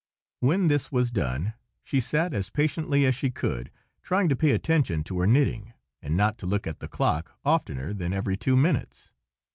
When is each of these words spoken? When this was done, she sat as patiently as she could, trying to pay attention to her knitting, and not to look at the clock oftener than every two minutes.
When 0.39 0.67
this 0.67 0.91
was 0.91 1.11
done, 1.11 1.53
she 1.83 1.99
sat 1.99 2.33
as 2.33 2.49
patiently 2.49 3.05
as 3.05 3.13
she 3.13 3.29
could, 3.29 3.69
trying 4.01 4.29
to 4.29 4.35
pay 4.35 4.49
attention 4.49 5.03
to 5.03 5.19
her 5.19 5.27
knitting, 5.27 5.73
and 6.01 6.17
not 6.17 6.39
to 6.39 6.47
look 6.47 6.65
at 6.65 6.79
the 6.79 6.87
clock 6.87 7.35
oftener 7.45 7.93
than 7.93 8.11
every 8.11 8.35
two 8.35 8.57
minutes. 8.57 9.11